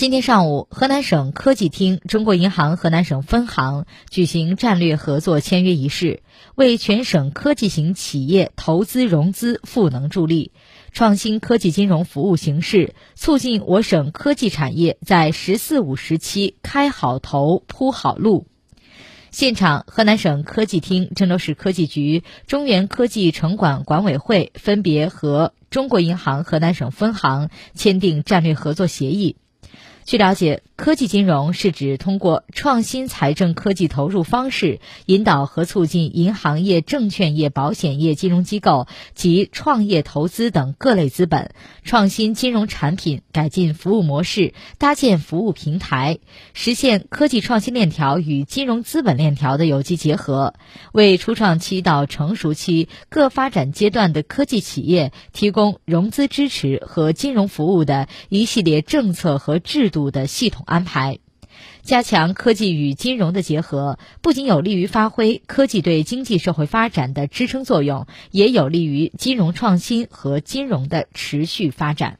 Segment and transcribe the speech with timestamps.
[0.00, 6.22] 今天上午，河南省科技厅中国银行河南省分行举行战略合作签约仪式，
[6.54, 10.52] 为全省科技型企业投资融资赋能助力，
[10.90, 18.46] 创新科技金融服务形式，促进我省科技产业在“十四五”时期开好头、铺好路。
[19.30, 29.36] 现场，河南省科技厅、郑州市科技局、中原科技城管管委会分别和中国银行河南省分行签订战略合作协议。
[30.10, 41.52] 据了解，科技金融是指通过创新财政科技投入方式，引导和促进银行业、证券业、保险业金融机构及创业投资等各类资本，
[41.84, 46.18] 创新金融产品，改进服务模式，搭建服务平台，
[46.54, 50.54] 实现科技创新链条与金融资本链条的有机结合，
[50.90, 59.99] 为初创期到成熟期各发展阶段的科技企业提供融资支持和金融服务的一系列政策和制度。
[60.00, 61.18] 度的系统安排，
[61.82, 72.18] 加强科技与金融的结合，不仅有利于发挥科技对经济社会发展的支撑作用，也有利于金融创新和金融的持续发展。